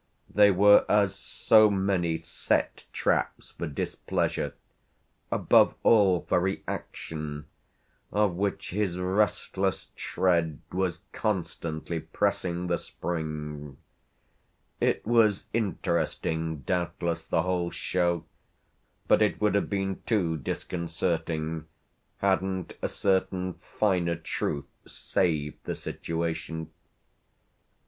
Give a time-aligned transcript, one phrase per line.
[0.33, 4.55] They were as so many set traps for displeasure,
[5.31, 7.45] above all for reaction,
[8.11, 13.77] of which his restless tread was constantly pressing the spring.
[14.79, 18.25] It was interesting, doubtless, the whole show,
[19.07, 21.67] but it would have been too disconcerting
[22.17, 26.71] hadn't a certain finer truth saved the situation.